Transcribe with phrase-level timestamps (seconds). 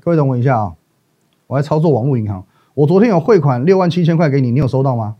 [0.00, 0.74] 各位等我一下啊，
[1.46, 2.44] 我在操作网络银行，
[2.74, 5.16] 我昨天有汇款六万七千块给你，你有收到吗？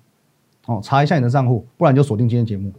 [0.66, 2.72] 哦，查一下你的账户，不然就锁定今天节目。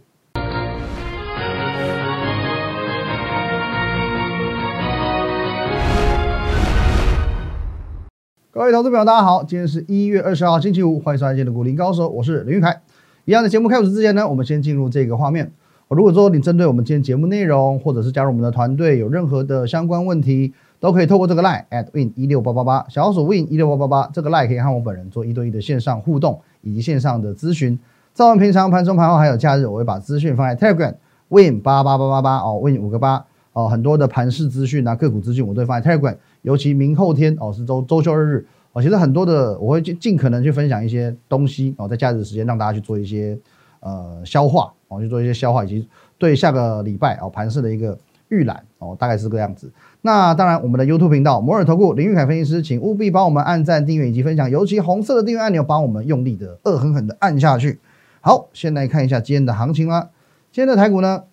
[8.50, 12.82] 各位投资朋友，大家好，今天是一月二十号星期五，欢迎收看今天的股林高手，我是林玉凯。
[13.24, 15.52] 一样的节目开始之前呢，我们先进入这个画面。
[15.88, 27.78] 如果说你针对我们今天节目内容，或者是加入我们的团队，有任何的相关问题，都可以透过这个 line at win 一六八八八小老鼠 win 一六八八八这个 line 可以和我本人做一对一的线上互动以及线上的咨询。
[28.12, 30.94] 在我们平常盘中盘后还有假日，我会把资讯放在 Telegram
[31.28, 43.38] win 八八八八八哦 win 五个八哦很多的盘市资讯啊个股资讯我都会放在 Telegram，尤其明后天哦是周周休二日哦，其实很多的我会尽尽可能去分享一些东西哦，在假日时间让大家去做一些
[43.80, 49.72] 呃消化哦，去做一些消化以及对下个礼拜哦盘市的一个预览哦，大概是这个样子。
[50.02, 57.80] 那当然，我们的 YouTube 频道摩尔投顾林玉凯分析师，请务必帮我们按赞、订阅以及分享，尤其红色的订阅按钮，帮我们用力的、恶狠狠的按下去。
[58.20, 60.10] 好，先来看一下今天的行情啦。
[60.52, 61.24] 今天的台股呢，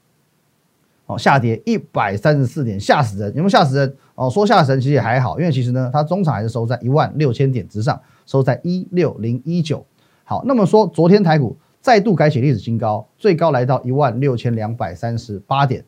[1.06, 3.30] 哦，下跌一百三十四点，吓死人！
[3.30, 3.96] 有没有吓死人？
[4.16, 9.86] 哦，说吓死人其实也还好，因为其实呢，它中场还是收在一万六千点之上，收在一六零一九。
[10.24, 15.84] 好，那么说昨天台股再度改写历史新高，最高来到一万六千两百三十八点。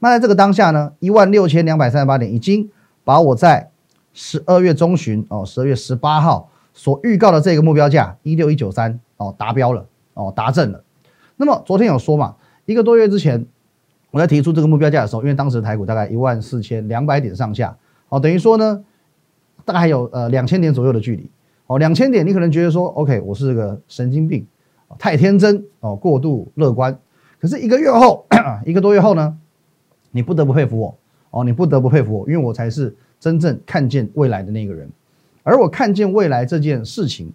[0.00, 2.70] 那在这个当下呢，一万六千两百三十八点已经
[3.04, 3.70] 把我在
[4.12, 10.84] 十二月中旬哦，十二月十八号所预告的这个目标价一六一九三哦达标了哦达正了。
[11.36, 13.46] 那么昨天有说嘛，一个多月之前
[14.10, 17.76] 我在提出这个目标价的时候，因为当时台股大概一万四千两百点上下
[18.08, 18.84] 哦，等于说呢，
[19.64, 21.30] 大概还有呃两千点左右的距离
[21.66, 24.46] 哦，两千点你可能觉得说 OK，我是个神经病，
[24.98, 26.98] 太天真哦，过度乐观。
[27.40, 28.26] 可是一个月后，
[28.64, 29.36] 一个多月后呢？
[30.10, 30.94] 你不得不佩服我
[31.30, 34.88] 哦，你不得不佩服我，因为我才是真正看见未来的那个人。
[35.42, 37.32] 而我看见未来这件事情，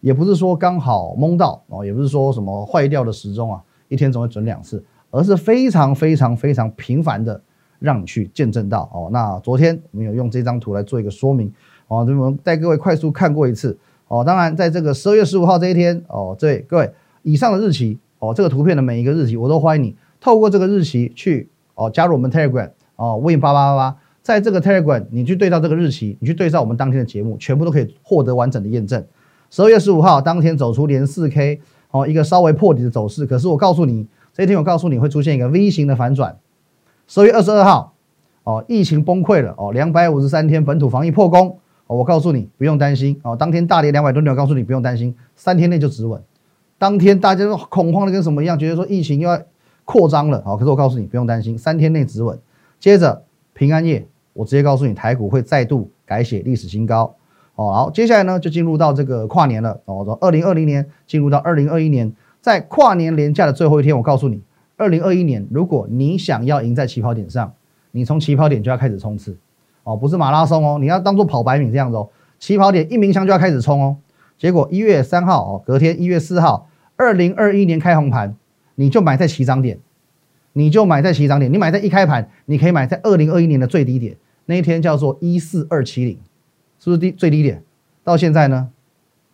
[0.00, 7.40] 也不是说刚好蒙到哦，也不是说什么坏掉的时钟啊，一天总会准两次，而是非常非常非常频繁的
[7.78, 9.08] 让你去见证到哦。
[9.12, 11.52] 那昨天我们有用这张图来做一个说明
[11.88, 13.76] 哦，我们带各位快速看过一次
[14.08, 14.24] 哦。
[14.24, 16.92] 当然，在这个十二月十五号这一天哦，这各位
[17.22, 21.48] 以上的日期哦，这个图片的每一个日期，我都欢迎你透过这个日期去。
[21.74, 29.04] 哦，加入我们 Telegram 哦，Win 八八八八，在这个 Telegram，你去对照这个日期，你去对照我们当天的节目，全部都可以获得完整的验证。
[29.50, 31.60] 十二月十五号当天走出连四 K，
[31.90, 33.26] 哦，一个稍微破底的走势。
[33.26, 36.36] 可是我告诉你，这一天我告诉你会出现一个 V 型的反转。
[37.06, 37.94] 十二月二十二号，
[38.44, 46.22] 哦，疫情崩溃了，哦，两百五十三天本土防疫破功，哦，我告诉你不用担心，哦，当天大跌两百多点，我告诉你不用担心，三天内就止稳。
[46.78, 49.40] 当天大家都恐慌的跟什么一样，觉得说疫情又要。
[49.84, 52.38] 扩张了，好，可是我告诉你不用担心，三天内止稳。
[52.78, 57.14] 接着平安夜，我直接告诉你，台股会再度改写历史新高。
[57.54, 59.80] 哦，好，接下来呢就进入到这个跨年了。
[59.84, 64.40] 哦，从二零二零年进入到二零二一年，在跨年连假的最后一天，我告诉你，
[64.76, 67.52] 二零二一年，如果你想要赢在起跑点上，
[67.90, 69.36] 你从起跑点就要开始冲刺。
[69.84, 72.08] 哦，不是马拉松哦，你要当做跑百米这样子哦。
[72.38, 73.96] 起跑点一鸣枪就要开始冲哦。
[74.38, 78.34] 结果一月三号哦，隔天一月四号，二零二一年开红盘。
[78.82, 79.78] 你就买在起涨点，
[80.54, 81.52] 你就买在起涨点。
[81.52, 84.16] 你买在一开盘，你可以买在二零二一年的最低点，
[84.46, 86.18] 那一天叫做一四二七零，
[86.80, 87.62] 是不是低最低点？
[88.02, 88.70] 到现在呢，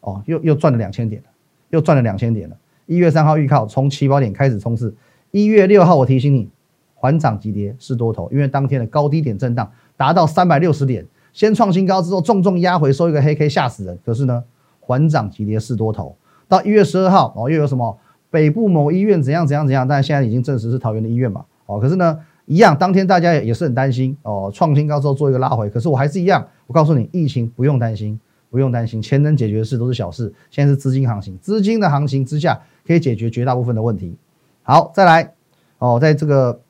[0.01, 1.29] 哦，又又赚了两千点了，
[1.71, 2.57] 又赚了两千点了。
[2.85, 4.95] 一月三号预告从起跑点开始冲刺，
[5.31, 6.51] 一月六号我提醒你，
[6.95, 13.99] 缓涨急跌是多头，因为当天的高低点震荡达到三百六十点，先创新高之后重重压回收一个黑 K 吓死人。
[14.05, 14.45] 可是呢，
[14.81, 16.15] 缓涨急跌是多头。
[16.47, 17.99] 到一月十二号哦，又有什么？
[18.31, 21.44] 北部某医院怎样怎样怎样，但现在已经证实是桃园的医院嘛？
[21.66, 28.19] 哦，可是呢，一样，当天大家也也是很担心哦，创新高之后做一个拉回，可是我还是一样，我告诉你，疫情不用担心，
[28.50, 30.33] 不用担心，钱能解决的事都是小事。
[30.50, 34.17] 现在是资金行情，资金的行情之下可以解决绝大部分的问题。
[34.62, 35.33] 好，再来
[35.78, 36.61] 哦，在这个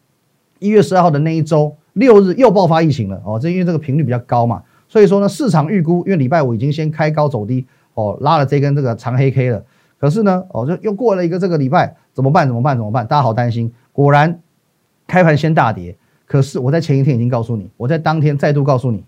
[0.59, 9.65] 一月十二号的那一周六日又爆发疫情了哦，这因为这个频率比较高嘛，所以说呢，市场预估，因为礼拜五已经先开高走低哦，拉了这根这个长黑 K 了。
[9.99, 12.47] 可是呢，哦，就又过了一个这个礼拜，怎么办？
[12.47, 12.77] 怎么办？
[12.77, 13.07] 怎么办？
[13.07, 13.73] 大家好担心。
[13.93, 14.41] 果然，
[15.07, 15.97] 开盘先大跌。
[16.25, 19.05] 可是我在前一天已经告诉你，我在当天再度告诉你，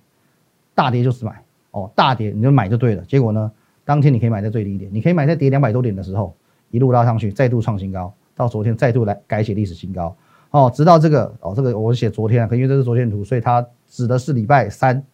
[0.74, 3.04] 大跌就是买哦，大跌你就买就对了。
[3.04, 3.52] 结果呢，
[3.84, 6.34] 当天你可以买在最低点，你可以买在跌两百多点的时候，
[6.70, 10.16] 一路拉上去，再度创新高，到昨天再度来改写历史新高
[10.50, 10.72] 哦。
[10.74, 15.04] 直到这个哦，这个我写昨天啊，因为这是昨天图，所以它指的是礼拜三，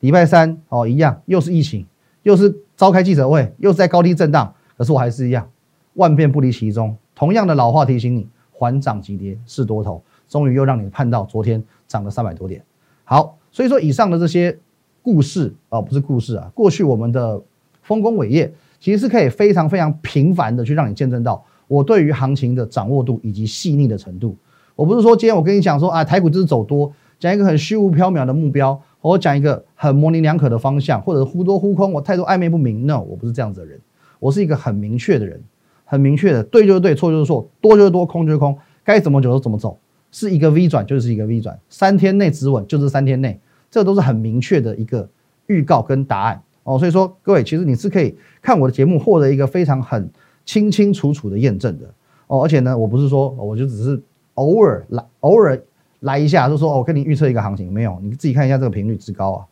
[0.00, 1.86] 礼拜三哦，一样又是疫情，
[2.24, 4.52] 又是召开记者会，又是在高低震荡。
[4.76, 5.48] 可是我还是一样，
[5.94, 6.96] 万变不离其宗。
[7.14, 10.02] 同样的老话提醒你，缓涨急跌是多头。
[10.28, 12.64] 终于又让你盼到昨天涨了三百多点。
[13.04, 14.58] 好，所以说以上的这些
[15.02, 17.38] 故事啊，不是故事啊，过去我们的
[17.82, 24.34] 丰功伟业，其实是可以非常非常频繁的去让你见证到我对于行情的掌握度以及细腻的程度。
[24.74, 32.86] 我不是说今天我跟你讲说啊，台股就是走多，讲一个很虚无缥缈的目标，我讲一个很模棱两可的方向，或者忽多忽空，我态度暧昧不明。
[32.86, 33.78] No，我不是这样子的人，
[34.22, 35.42] 我是一个很明确的人，
[35.84, 39.76] 很明确的，对就是对，错就是错，多就是多，空就是空，该怎么走就怎么走，
[40.12, 43.40] 是一个 V 转就是一个 V 转，三天内止稳就是三天内。
[43.68, 45.08] 这都是很明确的一个
[45.46, 46.40] 预告跟答案。
[46.62, 50.08] 哦，所以说各位其实你是可以看我的节目获得一个非常很
[50.44, 51.86] 清清楚楚的验证的。
[52.26, 54.00] 哦，而且呢，我不是说我就只是
[54.34, 55.58] 偶尔来偶尔
[56.00, 59.46] 来一下，就说我跟你预测一个行情，没有，你自己看一下这个频率之高啊，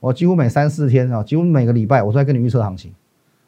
[0.00, 2.90] 我几乎每三四天啊，几乎每个礼拜我都在跟你预测行情，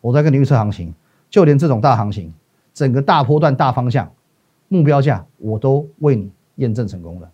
[0.00, 0.94] 我在跟你预测行情，
[1.28, 2.32] 就连这种大行情，
[2.72, 4.12] 整个大波段大方向
[4.68, 7.30] 目标价我都为你验证成功了。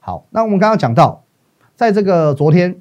[0.00, 1.20] 好，那我们刚刚讲到。
[1.76, 2.80] 在这个昨天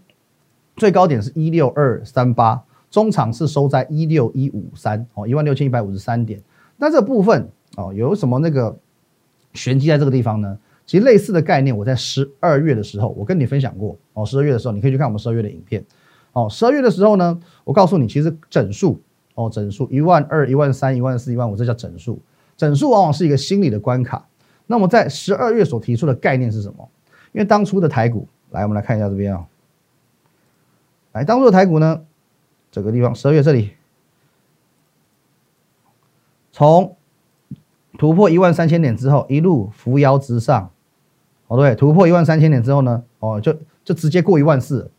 [0.76, 6.40] 最高点是一六二三八，中场是收在一六一五三哦，一万六千一百五十三点。
[6.78, 8.78] 那这部分哦，有什么那个
[9.56, 10.60] 玄机在这个地方呢？
[10.86, 14.24] 其实类似的概念，我在十二月的时候我跟你分享过哦。
[14.24, 15.84] 十二月的时候，你可以去看我们十二月的影片
[16.34, 16.48] 哦。
[16.48, 19.02] 十二月的时候呢，我告诉你，其实整数
[19.36, 22.20] 哦，整数一万二、一万三、一万四、一万五，这叫整数。
[22.56, 24.28] 整数往往是一个心理的关卡。
[24.68, 26.90] 那么在十二月所提出的概念是什么？
[27.32, 28.28] 因为当初的台股。
[28.52, 29.46] 来，我们来看一下这边啊。
[31.14, 32.02] 来，当初的台股呢，
[32.72, 33.72] 这个地方十二月这里，
[36.52, 36.96] 从
[37.98, 40.70] 突破一万三千点之后，一路扶摇直上，
[41.48, 44.92] 哦对，突破一万三千点之后呢，哦就就直接过一万四，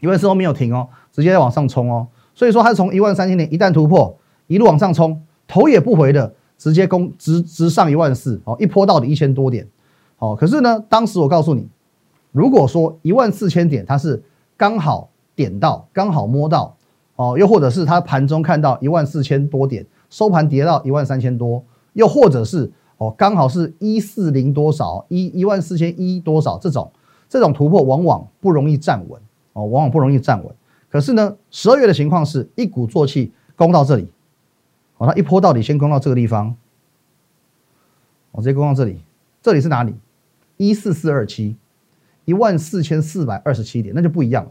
[0.00, 2.08] 一万四都没有停哦，直接在往上冲哦。
[2.38, 9.66] 所以说它是从一万三千点一旦突破，一路往上冲，头也不回的直接攻直直上一万四，哦一波到底一千多点，
[10.18, 11.66] 哦可是呢，当时我告诉你。
[12.30, 14.22] 如果说一万四千点它是
[14.56, 16.76] 刚好点到，刚好摸到，
[17.16, 21.64] 哦，又或者是它盘中看到一万四千多点，收盘跌到一万三千多，
[21.94, 26.92] 又或者是哦刚好是一四零多少一一万四千一多少这种
[27.28, 29.20] 这种突破往往不容易站稳
[29.54, 30.54] 哦，往往不容易站稳。
[30.90, 34.10] 可是呢，十二月的情况是一鼓作气攻到这里，
[34.96, 36.56] 哦，它一波到底先攻到这个地方，
[38.32, 38.98] 我直接攻到这里，
[39.42, 39.94] 这里是哪里？
[40.56, 41.56] 一四四二七。
[42.24, 44.50] 一万四千四百二十七点，那就不一样了，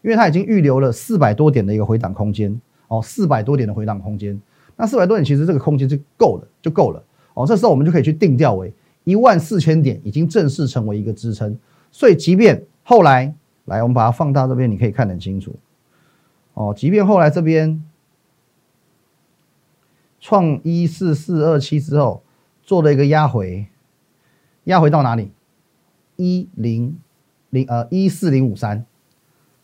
[0.00, 2.58] 因为它已经预留了四百多点的一个回档空间。
[2.86, 4.40] 哦，四百多点的回档空间，
[4.76, 7.04] 那四百多点其实这个空间就够了，就够了。
[7.34, 7.46] 哦。
[7.46, 8.72] 这时候我们就可以去定调为
[9.04, 11.54] 一万四千点已经正式成为一个支撑，
[11.92, 13.30] 所以即便后来
[13.66, 15.54] 来，我们把它放大这边，你可以看得很清楚。
[16.58, 16.74] 哦。
[16.76, 17.82] 即便后来这边
[20.20, 22.22] 创一四四二七之后
[22.62, 23.66] 做了一个压回，
[24.64, 25.30] 压回到哪里？
[26.16, 26.98] 一零。
[27.50, 28.84] 零呃一四零五三，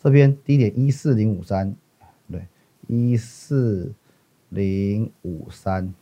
[0.02, 1.76] 这边低点一四零五三，
[2.32, 2.46] 对，
[2.86, 3.92] 一四
[4.48, 5.92] 零五三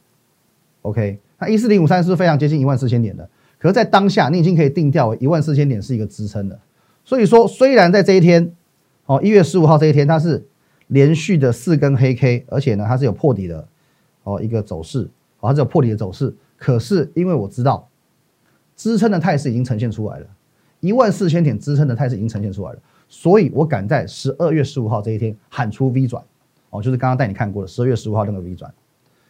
[0.82, 3.28] ，OK，那一四零五三是非常接近一万四千点的，
[3.58, 6.60] 可是，在当下你已经可以定调为一万四千点是一个支撑的，
[7.04, 8.54] 所以说，虽然在这一天，
[9.06, 10.46] 哦一月十五号这一天，它是
[10.92, 13.66] 连续的四根黑 K，而且呢，它是有破底的，
[14.24, 15.08] 哦一个走势，
[15.40, 17.88] 哦它是有破底的走势，可是因为我知道
[18.76, 20.26] 支撑的态势已经呈现出来了。
[20.80, 22.78] 一万四千点支撑的态势已经呈现出来了，
[23.08, 26.22] 所以我敢在十二月十五号这一天喊出 V 转，
[26.68, 28.70] 哦，就是刚刚带你看过的十二月十五号那个 V 转，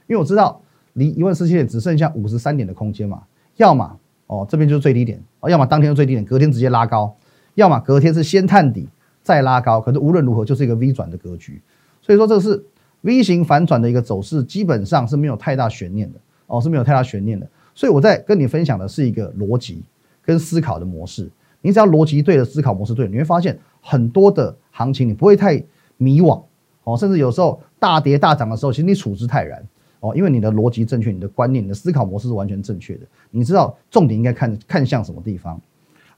[0.09, 0.61] 因为我知道
[0.95, 3.23] 离一万四千点只剩下五十三点的空间嘛，
[3.57, 7.15] 要么哦这边就是最低点，哦，要么当天的最低点，隔天直接拉高，
[7.55, 8.89] 要么隔天是先探底
[9.23, 11.61] 再拉高，可是无论如何就是一个 V 转的格局，
[12.01, 12.65] 所以说这是
[13.03, 19.83] V 型反转的一个走势，基本上是没有太大悬念的，哦是没有太大悬念的，所以我在跟你分享的是一个逻辑
[20.25, 21.31] 跟思考的模式。
[21.61, 25.63] 你只要逻辑对了，思考模式对，你会发现很多的行情你不会太
[25.97, 26.43] 迷惘
[26.83, 29.65] 哦，甚至有时候大跌大涨的时候，其实你处之泰然
[30.01, 33.07] 哦，因为你的逻辑正确，你的观念、你的思考模式是完全正确的。
[33.31, 35.61] 你知道重点应该看看向什么地方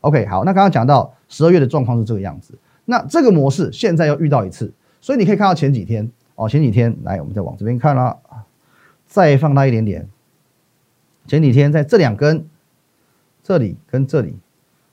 [0.01, 8.19] ？OK，好，那刚刚讲到十二月的状况是这个样子，那这个模式现在又遇到一次，所以你可以看到前几天哦，前几天来，我们再往这边看啦，
[9.07, 10.09] 再放大一点点，
[11.27, 12.49] 前几天在这两根
[13.43, 14.37] 这里跟这里。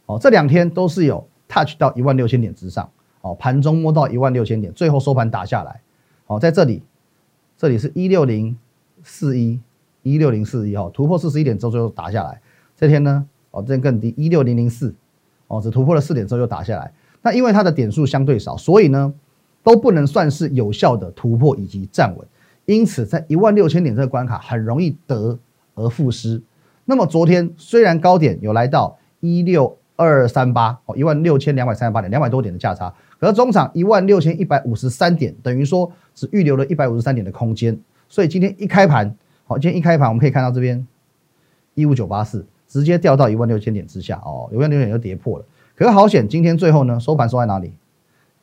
[0.07, 2.89] 哦，这两天都是有 touch 到一万六千点之上，
[3.21, 5.79] 哦，盘中摸到一万六千点，最后收盘打下来，
[6.27, 6.83] 哦，在这里，
[7.57, 8.57] 这里是一六零
[9.03, 9.57] 四一，
[10.03, 12.41] 一六零四一，哈，突破四十一点之后最后打下来，
[12.75, 14.93] 这天呢，哦，这天更低，一六零零四，
[15.47, 16.91] 哦，只突破了四点之后又打下来，
[17.21, 19.13] 那因为它的点数相对少，所以呢，
[19.63, 22.27] 都不能算是有效的突破以及站稳，
[22.65, 25.39] 因此在一万六千点这个关卡很容易得
[25.75, 26.41] 而复失。
[26.85, 29.77] 那么昨天虽然高点有来到一六。
[29.97, 40.87] 二三八哦，一万六千两百三十八点，两百多点的价差，可是中场一万六千一百五十三点，等于说只预留了一百五十三点的空间，所以今天一开盘，好，今天一开盘我们可以看到这边
[41.75, 45.45] 一五九八四直接掉到一万六千点之下哦，一万六千点就跌破了。
[45.81, 47.73] 可是好险，今天最后呢收盘收在哪里？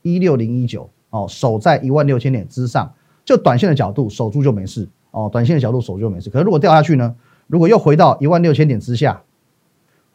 [0.02, 2.92] 一六零一九哦，守在一万六千点之上，
[3.25, 6.30] 就短线的角度守住就没事哦，短线的角度守住就没事。
[6.30, 7.14] 可是如果掉下去呢？
[7.47, 9.23] 如果又回到一万六千点之下，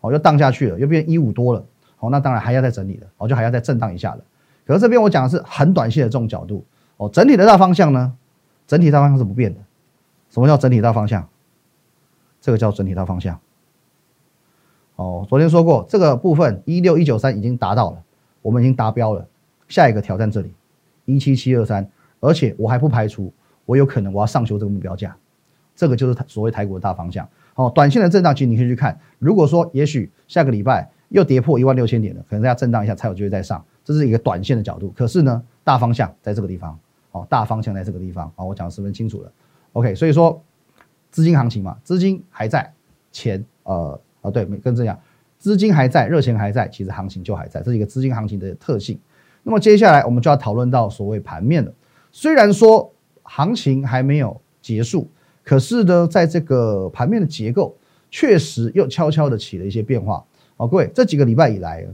[0.02, 1.66] 哦，又荡下去了，又变一五多了，
[2.00, 4.20] 哦，那当然还要再整理了，哦，就还要再震荡一下了。
[4.68, 6.66] 可是这边我讲的是很短线的这种角度，
[6.98, 8.14] 哦，整体的大方向呢，
[8.68, 9.62] 整体大方向是不变的。
[10.30, 11.26] 什么叫整体大方向？
[12.42, 13.40] 这个叫整体大方向。
[14.96, 18.04] 哦，昨天说过这个部分一六一九三已经达到了，
[18.42, 19.28] 我们已经达标了。
[19.68, 20.54] 下一个挑战这里
[21.06, 23.34] 一七七二三，而且我还不排除
[23.66, 25.16] 我有可能我要上修这个目标价。
[25.76, 27.28] 这个就是所谓台股的大方向。
[27.56, 29.00] 好，短线的震荡其实你可以去看。
[29.18, 34.94] 如果说也许下个礼拜又跌破一万六千点了，可能要震荡一下才有机会再上，这是一个短线的角度。
[34.96, 36.78] 可是呢，大方向在这个地方。
[37.12, 38.32] 哦，大方向在这个地方。
[38.36, 39.32] 哦，我讲的十分清楚了。
[39.72, 40.40] OK，所以说
[41.10, 42.72] 资金行情嘛，资金还在，
[43.12, 45.00] 钱呃啊对，跟这样，
[45.38, 48.98] 资金还在，热钱还在，其实行情就还在，这是一个资金行情的特性。
[49.44, 51.72] 那么接下来我们就要讨论到所谓盘面了。
[52.12, 55.08] 虽然说行情还没有结束。
[55.46, 57.76] 可是呢，在这个盘面的结构
[58.10, 60.24] 确实又悄悄的起了一些变化
[60.56, 60.66] 哦。
[60.66, 61.86] 各位，这几个礼拜以来，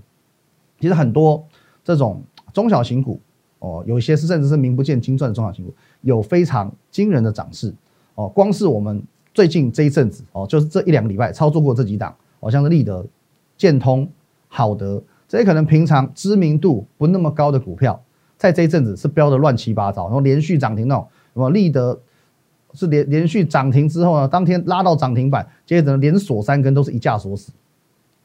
[0.80, 1.44] 其实很多
[1.84, 2.22] 这种
[2.54, 3.20] 中小型股
[3.58, 7.74] 哦，有一些是甚至是名不见经传的中小型股，有非常惊人的涨势
[8.14, 8.30] 哦。
[8.30, 9.02] 光是我们
[9.34, 13.06] 最近这一阵子哦，就是这一两个礼拜操作过这几档，好像是立德、
[13.58, 14.10] 建通、
[14.48, 18.02] 好德这些可能平常知名度不那么高的股票，
[18.38, 22.00] 在这一阵子是飙的乱七八糟，然后连续涨停那种，什么立德。
[22.72, 27.52] 是连连续涨停之后呢，当天拉到涨停板，接着连锁三根都是一架锁死，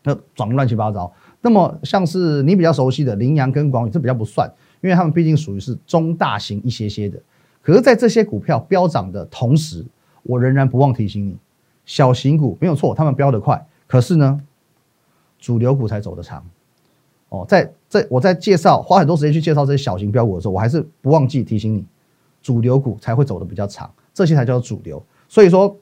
[0.03, 1.11] 那涨乱七八糟。
[1.41, 4.47] 那么像是你比较熟悉的羚羊跟广宇，这比较不算，
[4.83, 7.19] 因为他们毕竟属于是中大型一些些的。
[7.63, 9.83] 可是，在这些股票飙涨的同时，
[10.25, 11.39] 我仍然不忘提醒你，
[11.87, 14.41] 小型股没有错，他们飙得快，可是呢，
[15.39, 16.45] 主流股才走得长。
[17.29, 21.85] 哦，在在我在介绍花很多时间去介绍这些小型标股的时候，我还是不忘记提醒你，
[22.43, 23.91] 主流股才会走得比较长。
[24.13, 25.77] 这些才叫主流，所以说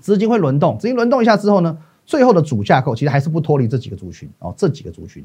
[0.00, 5.24] 资金会轮动，资金轮动一下之后呢，最后的主架构其实还是不脱离这几个族群哦，这几个族群，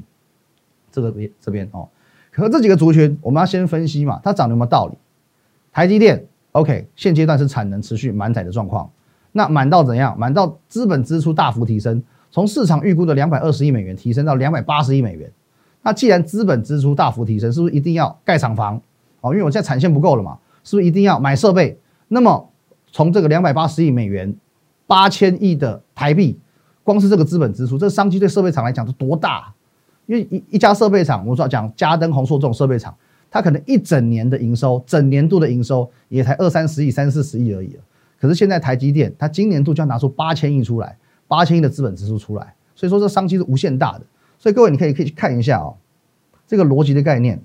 [0.92, 1.88] 这个边这边哦，
[2.30, 4.96] 可这几个族群我们要先分析嘛，它涨有没有道理？
[5.72, 6.28] 台积电
[6.58, 8.90] OK，现阶段是产能持续满载的状况，
[9.32, 10.18] 那满到怎样？
[10.18, 15.30] 满到资本支出大幅提升，从市场预估的两百二十亿美元提升到两百八十亿美元，
[15.82, 18.80] 那既然资本支出大幅提升，是不是一定要盖厂房？
[19.20, 21.78] 哦，因为我现在产线不够了嘛，是不是一定要买设备？
[22.08, 22.50] 那么，
[22.90, 24.34] 从这个两百八十亿美元、
[24.86, 26.38] 八千亿的台币，
[26.82, 29.52] 光是这个资本支出，这商机对设备厂来讲是多大？
[30.06, 32.96] 因为一一家设备厂，我说讲嘉登、宏硕这种设备厂，
[33.30, 37.76] 它可能一整年的营收、整年度的营收也才二三十亿、三四十亿而已
[38.20, 44.04] 可是现在台积电，它今年度就要拿出八千亿出来，八千亿的资本支出出来，所以说这商机是无限大的。
[44.38, 45.76] 所以各位，你可以可以去看一下哦，
[46.46, 47.40] 这个逻辑的概念。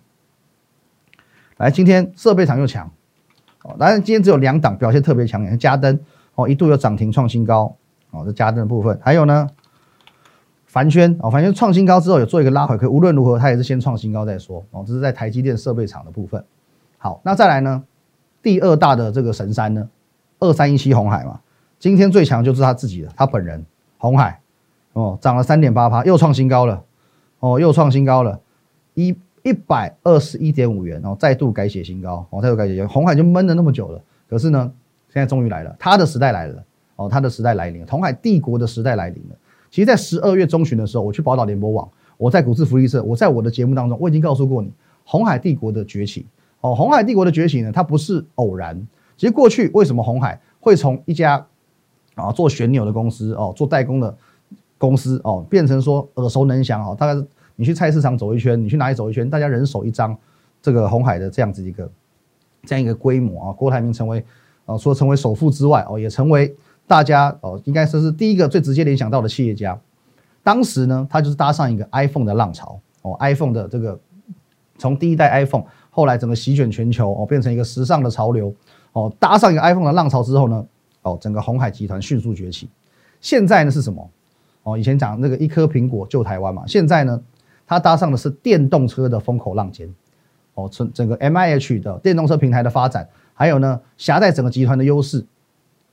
[1.58, 2.92] 来，今天设备厂又强。
[3.63, 6.00] 哦，当然今天只有两档表现特别强，像嘉登
[6.36, 7.75] 哦，一度有涨停创新高
[8.12, 9.48] 哦，这嘉登的部分，还有呢，
[10.74, 16.44] 凡轩哦，凡轩创新高之后有做一个拉回，可无论如何它也是先创新高再说哦，这是在台积电设备厂的部分。
[16.98, 17.84] 好，那再来呢，
[18.42, 19.88] 第二大的这个神山呢，
[20.39, 21.39] 二三一七红海嘛，
[21.77, 23.63] 今天最强就是他自己的，他本人
[24.00, 24.39] 红海
[24.94, 26.84] 哦，涨了三点八趴，又创新高了
[27.39, 28.39] 哦，又创新高了，
[28.96, 29.15] 一。
[29.46, 32.94] 一百二十一点五元，然后再度改写新高，哦，再度改写新高。
[32.94, 34.72] 红海就闷了那么久了，可是呢，
[35.10, 36.63] 现在终于来了，他的时代来了，
[36.96, 39.36] 哦，他的时代来临，红海帝国的时代来临了。
[39.74, 44.72] 其实，在十二月中旬的时候，我去宝岛联播网，我在股市福利社，我在我的节目当中，我已经告诉过你，
[45.03, 46.27] 红海帝国的崛起，
[46.62, 48.80] 哦，红海帝国的崛起呢，它不是偶然。
[49.18, 51.44] 其实过去为什么红海会从一家
[52.13, 54.15] 啊做旋钮的公司，哦，做代工的
[54.77, 57.27] 公司，哦，变成说耳熟能详，哦，大概。
[57.56, 60.18] 你去菜市场走一圈，你去哪里走一圈，大家人手一张
[60.60, 61.88] 这个红海的这样子一个
[62.65, 64.25] 这样一个规模啊，郭台铭成为
[64.65, 66.51] 啊，除了成为首富之外哦，也成为
[66.88, 69.80] 大家哦，应该说是第一个最直接联想到的企业家。
[70.44, 74.00] 当时呢，他就是搭上一个 iPhone 的浪潮哦，iPhone 的这个
[74.78, 78.54] 从第一代 iPhone 后来整个席卷全球哦，变成一个时尚的潮流
[78.92, 80.66] 哦，搭上一个 iPhone 的浪潮之后呢，
[81.02, 82.70] 哦，整个红海集团迅速崛起。
[83.22, 84.10] 现在呢是什么？
[84.63, 87.22] 哦，以前讲那个一颗苹果救台湾嘛，现在呢？
[87.66, 89.90] 它搭上的是电动车的风口浪尖，
[90.54, 95.25] 哦，整整个 M I H 的电动车平台的发展，还有呢，狭带整个集团的优势，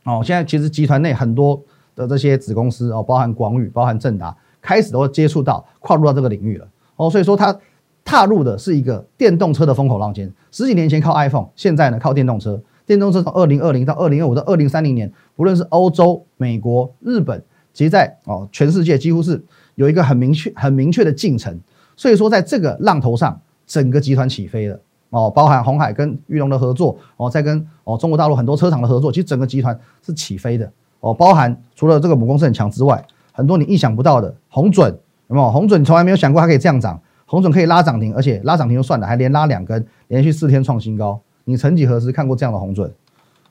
[0.05, 1.63] 哦，现在其实集团内很多
[1.95, 7.57] 的这些子公司哦，包含广宇、包含正达，开始都接触到跨入到这个领域了，哦，所以说它
[8.05, 10.33] 踏入的是一个电动车的风口浪尖。
[10.51, 12.61] 十几年前靠 iPhone，现在呢靠电动车。
[12.87, 17.41] 电动车从二零二零到二零二五到二零三零年，不论是欧洲、美国、日本，
[17.73, 19.41] 其实在哦全世界几乎是
[19.77, 21.61] 有一个很明确、很明确的进程。
[21.95, 24.81] 所以说，在这个浪头上，整个集团起飞了
[25.11, 31.13] 哦，包含红海跟裕隆的合作哦，在跟哦中国大陆很多车厂的合作，其实整个集团是起飞的哦。
[31.13, 34.89] 包含除了这个母公司很强之外，很多你意想不到的红准，
[35.29, 35.51] 有没有？
[35.51, 41.21] 红准从来没有想过它可以这样涨，红准可以拉涨停，而且拉涨停就算了，还连拉两根，连续四天创新高。
[41.45, 42.93] 你曾几何时看过这样的红准？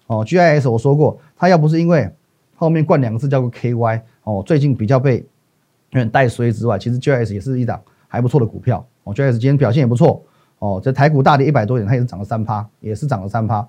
[0.07, 2.09] 哦，GIS 我说过，它要不是因为
[2.55, 9.13] 后面冠两个字叫做 KY 哦，最近比较被有点带衰之外，其实 GIS 也是一档还不错的股票哦。
[9.13, 10.23] GIS 今天表现也不错
[10.59, 13.67] 哦，这台股大跌一百多点，它也是涨了三趴，也是涨了三趴。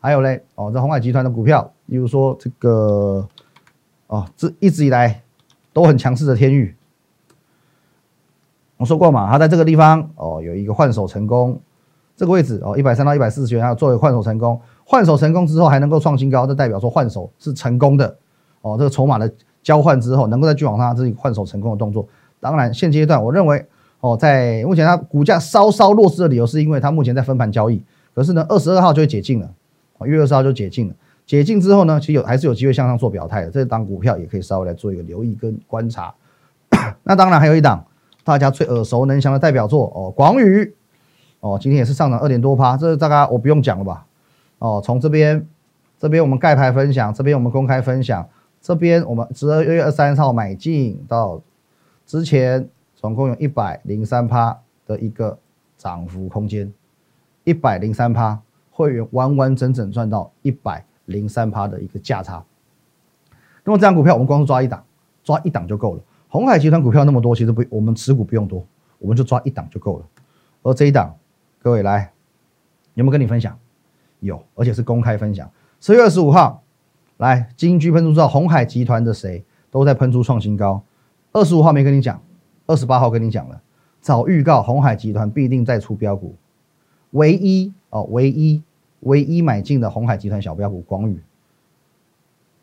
[0.00, 3.28] 还有嘞哦，这红海集团的股票，例如说这个
[4.06, 5.22] 哦，这一直以来
[5.72, 6.74] 都很强势的天域，
[8.76, 11.60] 我说过嘛，它在这个地方哦有一个换手成功。
[12.16, 18.16] 这个位置哦，一百三到一百四十元，还有作为换手成功，换手成功之后还能够创新高，这代表说换手是成功的
[18.60, 18.76] 哦。
[18.76, 22.08] 这个筹码的交换之后，能够在巨网上这是换手成功的动作。
[22.40, 23.64] 当然，现阶段我认为
[24.00, 27.82] 哦，在目前它股价稍稍弱势的理由，是因为它目前在分盘交易。
[28.14, 29.50] 可是呢，二十二号就会解禁了，
[30.06, 30.94] 一月二十号就解禁了。
[31.26, 33.50] 解禁之后呢，其实有还是有机会向上做表态的。
[33.50, 36.14] 这档股票也可以稍微来做一个留意跟观察。
[37.04, 37.84] 那当然还有一档
[38.24, 40.74] 大家最耳熟能详的代表作哦，广宇。
[41.40, 44.06] 哦，今天也是上涨二点多趴，这大概我不用讲了吧？
[44.58, 45.46] 哦，从这边，
[45.98, 48.28] 这边我们盖牌分享，这边我们公开分享，
[48.60, 51.40] 这边我们十二月二十三号买进到
[52.06, 52.68] 之前，
[53.00, 55.38] 总共有一百零三趴的一个
[55.76, 56.72] 涨幅空间，
[57.44, 58.40] 一百零三趴，
[58.72, 62.44] 会员完完整整赚到一百零三趴的一个价差。
[63.62, 64.84] 那么这张股票我们光是抓一档，
[65.22, 66.02] 抓一档就够了。
[66.26, 68.66] 红海集团股票那么多，其实不，我们持股不用多，
[68.98, 70.06] 我们就抓一档就够了。
[70.64, 71.16] 而这一档。
[71.60, 72.12] 各位来，
[72.94, 73.58] 有没有跟你分享？
[74.20, 75.50] 有，而且是公开分享。
[75.80, 76.62] 十月二十五号，
[77.16, 80.80] 来金居喷出之后，红海集团的谁都在喷出创新高。
[81.32, 82.22] 二十五号没跟你讲，
[82.68, 83.60] 二十八号跟你讲了，
[84.00, 86.36] 早预告红海集团必定再出标股。
[87.10, 88.62] 唯一哦，唯一
[89.00, 91.20] 唯一买进的红海集团小标股广宇。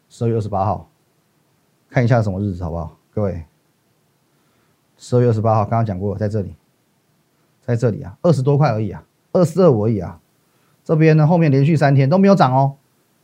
[0.08, 0.88] 十二月二十八号，
[1.90, 2.96] 看一下什么日子好不好？
[3.12, 3.44] 各位，
[4.98, 6.56] 十二月二十八号刚刚讲过，在这里。
[7.62, 10.22] 在这里啊，二十多块而已啊，二四二五而已啊。
[10.84, 12.76] 这边呢，后面连续三天都没有涨哦。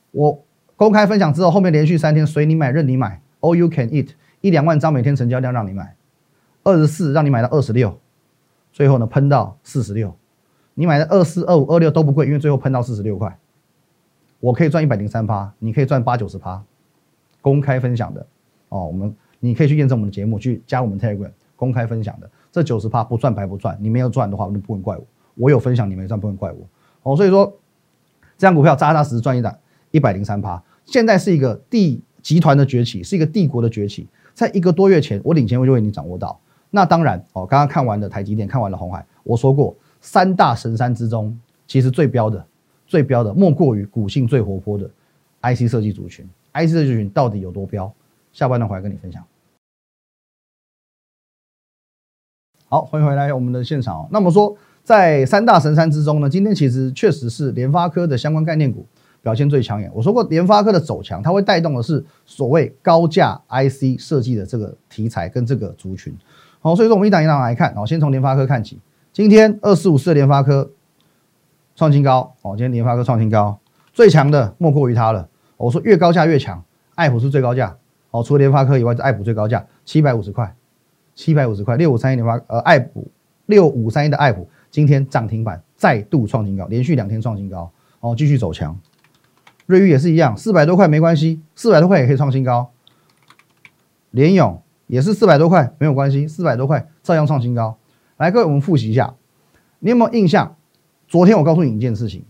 [0.09, 0.43] 我
[0.75, 4.09] 公开分享之后，后面连续三天随你买，任你买，all you can eat，
[4.41, 5.95] 一两万张每天成交量让你买，
[6.63, 7.99] 二十四让你买到二十六，
[8.71, 10.15] 最后呢喷到四十六。
[10.73, 13.37] 你买的二四二五二六都不贵，因为最后喷到四十六块，
[14.39, 16.63] 我可以赚一百零三趴，你可以赚八九十趴。
[17.41, 18.25] 公开分享的
[18.69, 22.29] 哦，我们你可以去验证我们的节目，去加我们 Telegram 公开分享的。
[22.51, 25.03] 这九十趴不赚白不赚，你没有赚的话，那不能怪我。
[25.35, 26.59] 我有分享，你没赚不能怪我。
[27.01, 27.51] 哦，所以说，
[28.37, 29.57] 这张股票扎扎实实赚一档
[29.89, 30.61] 一百零三趴。
[30.85, 34.07] 现在是一个帝集团的崛起，是一个帝国的崛起。
[34.33, 36.39] 在一个多月前，我领先我就为你掌握到。
[36.73, 42.43] 那当然哦，刚刚看完的台积电，看完了红海，我说过三大神山之中，其实最标的、
[42.87, 44.89] 最标的，莫过于股性最活泼的
[45.41, 46.25] IC 设计族群。
[46.53, 47.93] IC 设计族群到底有多标？
[48.31, 49.21] 下半段回来跟你分享。
[52.67, 54.07] 好，欢迎回来我们的现场。
[54.09, 58.85] 那么说，在三大神山之中呢，今天其实确实是联发科的相关概念股
[59.21, 59.91] 表现最抢眼。
[59.93, 66.15] 我说过，联发科的走强，它会带动的是所谓高价 IC 设计的这个题材跟这个族群。
[66.63, 67.73] 好，所以说我们一档一档来看。
[67.73, 68.79] 好，先从联发科看起。
[69.11, 70.71] 今天二四五四的联发科
[71.75, 72.35] 创新高。
[72.43, 73.59] 哦，今天联发科创新高，
[73.91, 75.27] 最强的莫过于它了。
[75.57, 77.75] 我说越高价越强，爱普是最高价。
[78.11, 80.55] 哦，除了联发科以外，爱普最高价七百五十块。
[81.15, 83.09] 七百五十块，六五三一联发呃，爱普
[83.47, 88.79] 六五三一的爱普今天涨停板再度创新高，连续两天创新高哦，继续走强。
[89.65, 92.71] 瑞昱也是一样，四百多块没关系，四百多块也可以创新高。
[94.11, 97.77] 联勇也是四百多块没有关系，四百多块照样创新高。
[98.17, 99.15] 来，各位我们复习一下，
[99.79, 100.57] 你有没有印象？
[101.07, 102.25] 昨天我告诉你一件事情，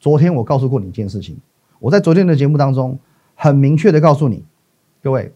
[0.00, 1.36] 昨天我告诉过你一件事情，
[1.78, 2.98] 我在昨天的节目当中
[3.34, 4.46] 很明确的告诉你，
[5.02, 5.30] 各位，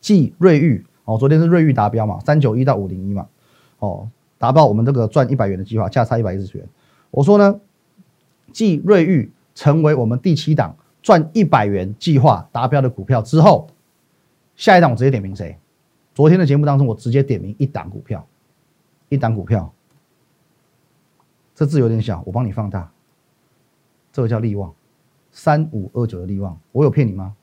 [0.00, 0.86] 继瑞玉。
[1.04, 3.26] 哦，昨天是瑞玉达标嘛，三九一到五零一嘛，
[3.80, 6.66] 哦，达到我们这个赚一百元的计划，价差一百一十元。
[7.10, 7.60] 我说呢，
[8.50, 13.66] 继瑞玉成为我们第七档赚一百元计划达标的股票之后，
[14.56, 15.58] 下一档我直接点名谁？
[16.14, 18.26] 昨天的节目当中，我直接点名一档股票，
[19.08, 19.72] 一档股票，
[21.54, 22.90] 这字有点小，我帮你放大，
[24.12, 24.74] 这个叫利旺，
[25.30, 27.34] 三五二九的利旺，我有骗你吗？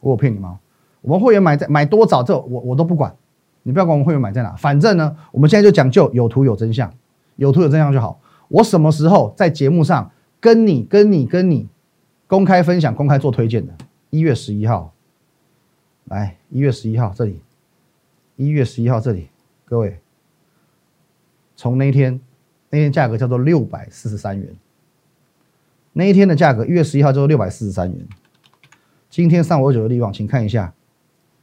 [0.00, 0.60] 我有骗你吗？
[1.00, 3.14] 我们会员买在买多早，这我我都不管，
[3.62, 6.92] 你不要管我们会员买在哪，反正呢，我们现在就讲究有图有真相，
[7.36, 8.20] 有图有真相就好。
[8.48, 10.10] 我什么时候在节目上
[10.40, 11.68] 跟你、跟你、跟你
[12.26, 13.74] 公开分享、公开做推荐的？
[14.10, 14.92] 一月十一号，
[16.04, 17.40] 来，一月十一号这里，
[18.36, 19.28] 一月十一号这里，
[19.64, 20.00] 各位，
[21.56, 22.20] 从那天
[22.70, 24.56] 那天价格叫做六百四十三元，
[25.92, 28.08] 那一天的价格一月十一号就是六百四十三元。
[29.08, 30.74] 今天三五二九的利旺，请看一下，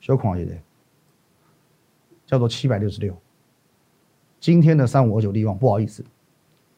[0.02, 0.62] 小孔姐姐，
[2.26, 3.18] 叫做七百六十六。
[4.42, 6.04] 今天的三五二九利旺，不好意思，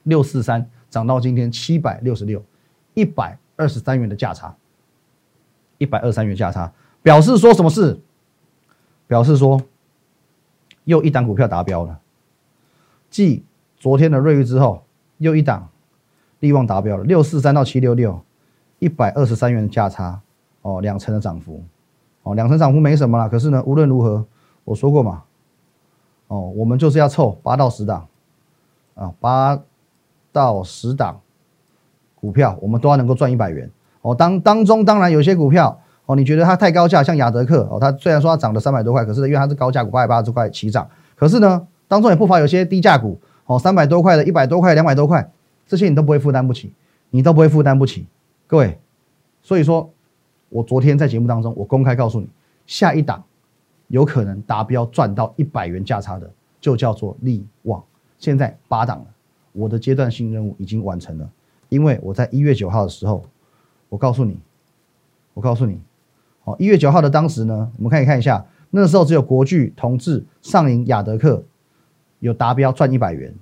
[0.04, 2.44] 六四三涨到今天七百六十六，
[2.94, 4.56] 一百二十三元的价差，
[5.80, 6.72] 一百二十三元价差，
[7.02, 8.00] 表示说什么事？
[9.08, 9.62] 表示说
[10.86, 12.00] 又一档股票达标了。
[13.10, 13.44] 继
[13.78, 14.84] 昨天的瑞昱之后，
[15.18, 15.70] 又一档
[16.40, 18.22] 利旺达标了，六四三到七六六，
[18.80, 20.22] 一百二十三元的价差。
[20.66, 21.62] 哦，两成的涨幅，
[22.22, 23.28] 哦，两成涨幅没什么啦。
[23.28, 24.26] 可是呢，无论如何，
[24.64, 25.24] 我说过嘛，
[26.28, 28.08] 哦，我们就是要凑八到十档，
[28.96, 29.62] 啊，八
[30.32, 31.20] 到十档
[32.16, 33.70] 股票，我们都要能够赚一百元。
[34.04, 45.32] 哦，当当中当然有些股票，哦，你觉得它太高价，像雅德克，哦，它虽然说它涨了三百多块，可是因为它是高价股，八百八十块起涨，可是呢，当中也不乏有些低价股，哦，三百多块的，一百多块，两百多块，
[45.68, 46.74] 这些你都不会负担不起，
[47.10, 48.08] 你都不会负担不起，
[48.48, 48.80] 各位，
[49.42, 49.90] 所以说。
[50.56, 52.30] 我昨天在节目当中，我公开告诉你，
[52.68, 53.24] 下一档
[53.88, 56.30] 有可能达标赚到一百元价差的，
[56.62, 57.84] 就叫做利旺。
[58.20, 59.06] 现在八档了，
[59.52, 61.28] 我的阶段性任务已经完成了。
[61.70, 63.24] 因为我在一月九号的时候，
[63.90, 64.38] 我告诉你，
[65.34, 65.82] 我告诉你，
[66.44, 71.44] 哦，一月九号的当时呢，我们可以看一下，那时候只有国巨、同志、上银、雅德克
[72.20, 73.34] 有达标赚一百元，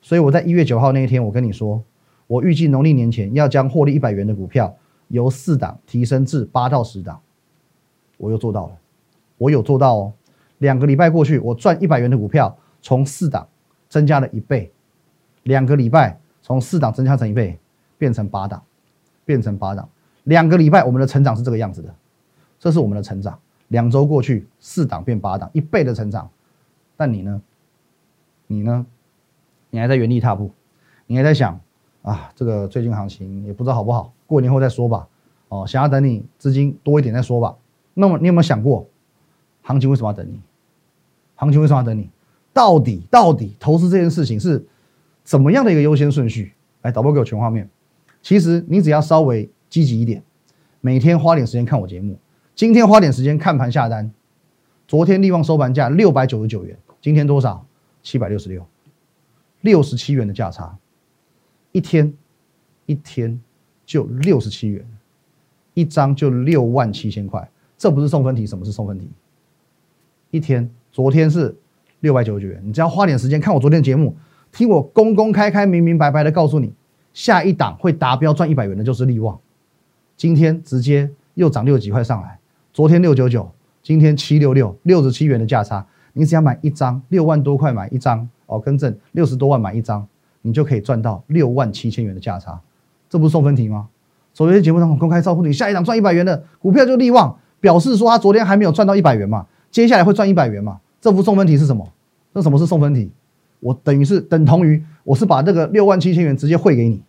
[0.00, 1.82] 所以我在一月九号那一天，我跟你说，
[2.26, 4.76] 我预计农历年前要将获利一百元的股票。
[5.10, 7.18] 由四档提升至八到十档，
[8.18, 8.76] 我又做到了，
[9.38, 10.12] 我有做到哦。
[10.58, 13.48] 两个礼拜过去，我赚一百元的股票，从四档
[13.88, 14.70] 增加了一倍。
[15.44, 17.58] 两个礼拜从四档增加成一倍，
[17.96, 18.62] 变成八档，
[19.24, 19.88] 变成八档。
[20.24, 21.94] 两个礼拜我们的成长是这个样子的，
[22.58, 23.38] 这是我们的成长。
[23.68, 26.30] 两周过去，四档变八档，一倍的成长。
[26.96, 27.40] 但你呢？
[28.46, 28.86] 你呢？
[29.70, 30.50] 你还在原地踏步，
[31.06, 31.60] 你还在想
[32.00, 34.12] 啊，这个最近行情也不知道好不好。
[34.26, 35.06] 过年后再说吧，
[35.48, 37.54] 哦，想要等你资金多一点再说吧。
[37.92, 38.86] 那么你有没有想过，
[39.62, 40.40] 行情为什么要等你？
[41.34, 42.08] 行情为什么要等你？
[42.54, 44.66] 到底到底投资这件事情是
[45.22, 46.54] 怎么样的一个优先顺序？
[46.80, 47.68] 来，导播给我全画面。
[48.22, 50.22] 其实你只要稍微积极一点，
[50.80, 52.18] 每天花点时间看我节目，
[52.58, 54.10] 今天花点时间看盘下单。
[54.88, 57.64] 昨天利旺收盘价六百九十九元，今天多少？
[58.02, 58.66] 七百六十六，
[59.60, 60.76] 六十七元的价差，
[61.70, 62.12] 一天
[62.86, 63.40] 一天。
[63.86, 64.84] 就六十七元，
[65.72, 68.44] 一张就六万七千块，这不是送分题？
[68.44, 69.08] 什么是送分题？
[70.30, 71.56] 一天，昨天是
[72.00, 74.14] 六百九十九元，你只要花点时间看我昨天的节目，
[74.52, 76.74] 听我公公开开、明明白白的告诉你，
[77.14, 79.40] 下一档会达标赚一百元的就是利旺，
[80.16, 82.37] 今天直接又涨六几块上来，
[82.78, 83.50] 昨天六九九，
[83.82, 90.06] 今天七六六，六十七元的价差，你只要买一张六万多块买一张哦，更正六十多万买一张，
[90.42, 92.60] 你就可以赚到六万七千元的价差。
[93.10, 93.88] 这不是送分题吗？
[94.32, 100.78] 昨天节目上公开招呼你，下一档赚一百元的股票就利旺，表示说他昨天还没有赚到一百元嘛，接下来会赚一百元嘛？
[101.00, 101.84] 这不送分题是什么？
[102.32, 103.10] 那什么是送分题？
[103.58, 107.02] 我等于是等同于我是把这个六万七千元直接汇给你，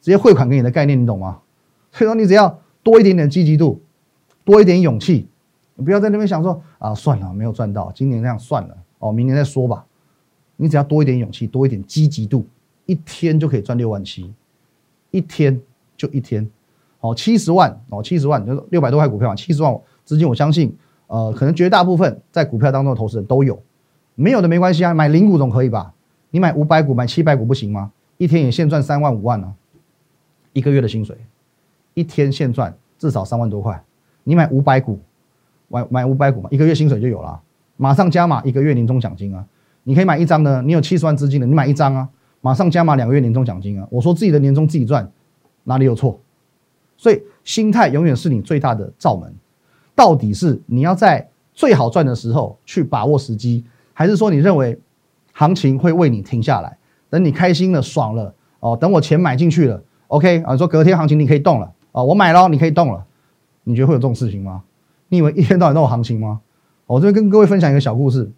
[0.00, 1.40] 直接汇款给你的概念，你懂吗？
[1.92, 3.82] 所以说你只要多一点点积极度，
[4.44, 5.26] 多一点勇气，
[5.74, 9.84] 你不要在那边想说啊算了没有赚到，今年那样算了哦，明年再说吧。
[10.56, 12.46] 你只要多一点勇气，多一点积极度，
[12.86, 14.32] 一天就可以赚六万七。
[15.10, 15.60] 一天
[15.96, 16.48] 就一天，
[17.00, 20.76] 哦，七十万哦，七十万就是六百多块股票嘛，七十万资金，我相信，
[21.06, 23.60] 呃，可能绝大部分在股票当中的投资人都有，
[24.14, 25.92] 没有的没关系啊，买零股总可以吧？
[26.30, 27.90] 你买五百股、买七百股不行吗？
[28.16, 29.54] 一天也现赚三万五万呢，
[30.52, 31.16] 一个月的薪水，
[31.94, 33.82] 一天现赚至少三万多块。
[34.24, 34.98] 你买五百股，
[35.68, 37.40] 买买五百股嘛，一个月薪水就有了，
[37.76, 39.44] 马上加码一个月年终奖金啊！
[39.84, 42.08] 你可以买一张呢，你有七十万资金的，你买一张啊。
[42.40, 43.86] 马上加码两个月年终奖金啊！
[43.90, 45.10] 我说自己的年终自己赚，
[45.62, 46.20] 哪里有错？
[46.96, 49.32] 所以心态永远是你最大的罩门。
[49.94, 54.78] 到底是你要在最好赚的时候去把握时机，还是说你认为
[55.32, 56.76] 行情会为你停下来，
[57.08, 60.56] 等你开心了、爽了哦，等我钱买进去了，OK 啊？
[60.56, 63.06] 说隔天行情你可以动了啊，我买了你可以动了，
[63.64, 64.62] 你觉得会有这种事情吗？
[65.08, 66.40] 你以为一天到晚都有行情吗？
[66.86, 68.30] 我这边跟各位分享一个小故事。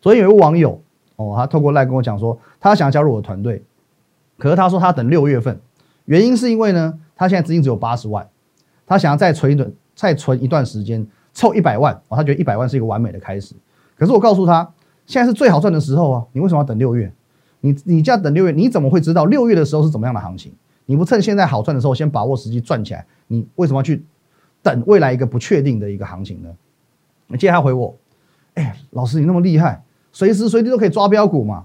[0.00, 0.80] 昨天有一位网友。
[1.16, 3.62] 哦，他透过赖跟我讲说，他想要加入我的团队，
[4.38, 5.60] 可是他说他等六月份，
[6.06, 8.26] 原因是因为呢，他现在资金只有八十万，
[8.86, 13.54] 他想要再存一段，再存一段时间，凑一百万，哦，他觉得一百万是一个完美的开始。
[13.98, 14.72] 可是我告诉他，
[15.04, 17.12] 现在是最好赚的时候啊，你为什么要等六月？
[17.60, 20.50] 你你这样等六月，你怎么会知道六月的时候是怎么样的行情？
[20.86, 24.02] 你不趁现在好赚的时候先把握时机赚起来，你为什么要去
[24.62, 26.48] 等未来一个不确定的一个行情呢？
[27.28, 27.96] 你接下来回我，
[28.54, 31.64] 哎，老师你那么厉害，随时随地都可以抓标股嘛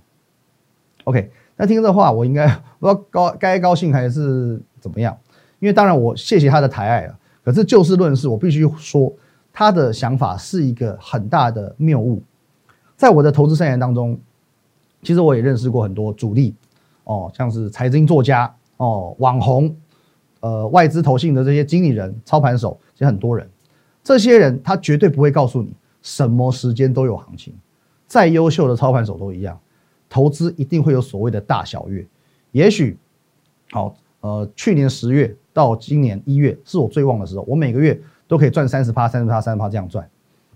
[1.05, 2.47] ？OK，那听这话我应该
[2.79, 5.17] 不知道高该高兴还是怎么样？
[5.60, 9.12] 因为当然我谢谢他的抬爱了，可是就事论事，我必须说
[9.51, 12.21] 他的想法是一个很大的谬误。
[12.95, 14.19] 在我的投资生涯当中，
[15.01, 16.53] 其实我也认识过很多主力
[17.05, 19.75] 哦，像是财经作家哦、网红、
[20.45, 23.49] 呃外资投信的这些经理人、操盘手，其实很多人，
[24.03, 27.51] 这些人他绝对不会告诉你什么时间都有行情，
[28.05, 29.60] 再优秀的操盘手都一样，
[30.08, 32.05] 投资一定会有所谓的大小月，
[32.51, 32.95] 也许
[33.71, 40.08] 好呃去年十月到今年一月是我最旺的时候，我每个月都可以赚三十趴、三十趴、三十趴这样赚，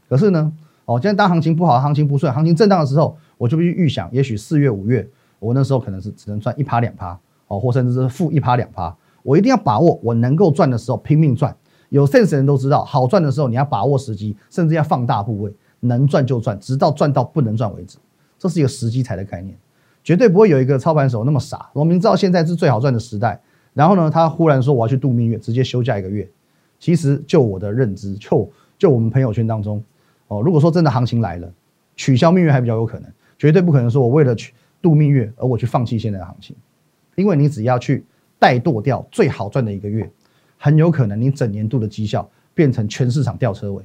[0.07, 0.53] 可是呢？
[0.85, 7.15] 哦，今天当行情不好，行情不顺，行情震荡的时候，我就必须预想，也许四月、五月，我那时候可能是只能赚一趴、两趴，
[7.47, 8.95] 哦，或甚至是负一趴、两趴。
[9.23, 11.55] 我一定要把握我能够赚的时候拼命赚。
[11.89, 17.97] 有 sense 的人都知道，好赚的时候你要把握时机，甚至要放大部位，能赚就赚，直到赚到不能赚为止。
[18.37, 19.57] 这是一个时机财的概念，
[20.03, 21.69] 绝对不会有一个操盘手那么傻。
[21.73, 23.41] 我明知道现在是最好赚的时代，
[23.73, 26.29] 然后呢，他忽然说我要去度蜜月，直接休假一个月。
[26.79, 29.83] 其实就我的认知，就就我们朋友圈当中。
[30.27, 31.51] 哦，如果说真的行情来了，
[31.95, 36.55] 取消蜜月还比较有可能，绝对不可能说我为了去度蜜月而我去放弃现在的行情，
[37.15, 38.05] 因为你只要去
[38.39, 40.09] 怠惰掉最好赚的一个月，
[40.57, 43.83] 很有可能你整年度的绩效变成全市场吊车尾，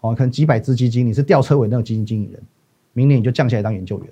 [0.00, 2.42] 哦，可能几百只基金你是吊车尾那个基金经理人，
[2.92, 4.08] 明年你就降下来当研究员，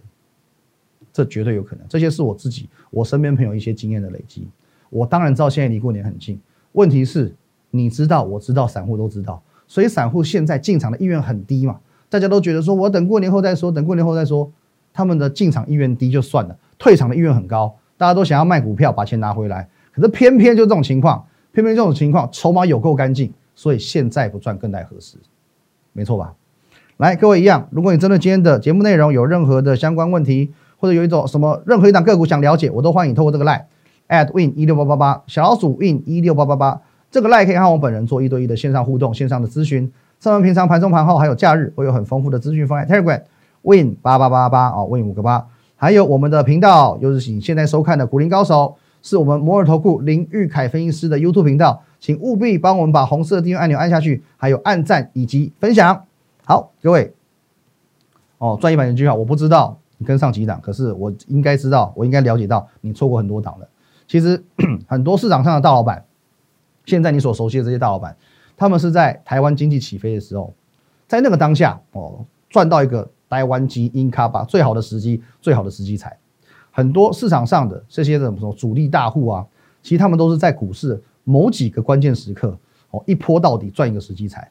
[1.13, 1.87] 这绝对有可能。
[1.89, 4.49] 这些是我自己我身边朋友一些经验的累积，
[4.91, 6.41] 我当然知道现在离过年很近，
[6.73, 7.35] 问题是
[7.71, 9.43] 你知道，我知道，散户都知道。
[9.69, 14.51] 所以散户现在进场的意愿很低嘛，大家都觉得说我等过年后再说，等过年后再说，
[14.93, 25.17] 他们的进场意愿低就算了，退场的意愿很高，大家都想要卖股票把钱拿回来，可是偏偏就这种情况，偏偏这种情况筹码有够干净，所以现在不赚更待何时？
[25.95, 26.35] 没错吧？
[26.99, 33.65] 来，各位一样，如果你针对今天的节目内容有任何的相关问题，或者有一种什么任何一档个股想了解，我都欢迎透过这个 line
[34.09, 36.81] at win 一六八八八小老鼠 win 一六八八八。
[37.11, 39.91] 这个 line 可以和我本人做一对一的线上互动、线上的咨询。
[40.21, 43.23] 上完平常盘中、盘后还有假日，会有很丰富的资讯方案 Telegram
[43.63, 45.47] Win 八八八八哦，Win 五个八。
[45.77, 56.05] 还有我们的频道，就是你现在收看的股林高手，是我们摩尔投顾林玉凯分析师的 YouTube 频道，请务必帮我们把红色订阅按钮按下去，还有按赞以及分享。
[56.45, 57.15] 好，各位
[58.39, 63.69] 哦，赚一百元句号，我不知道你跟上几档，可是我应该知道，我应该了解到你错过很多档了。
[64.07, 64.43] 其实
[64.87, 66.05] 很多市场上的大老板。
[66.85, 68.17] 现在你所熟悉的这些大老板，
[68.57, 70.55] 他们是在台湾经济起飞的时候，
[71.09, 76.17] 在那个当下哦，赚到一个台湾基因卡吧最好的时机，最好的时机才。
[76.77, 79.47] 很多市场上的这些什么主力大户啊，
[79.83, 82.55] 其实他们都是在股市某几个关键时刻
[82.91, 84.47] 哦，一波到底赚一个时机财。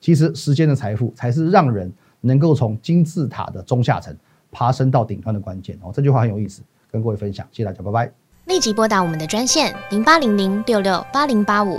[0.00, 4.12] 其实时间的财富才是让人能够从金字塔的中下层
[4.50, 5.92] 爬升到顶端的关键哦。
[5.94, 8.12] 这句话很有意思，跟各位分享，谢谢大家，拜拜。
[8.46, 11.78] 立即拨打我们的专线零八零零六六八零八五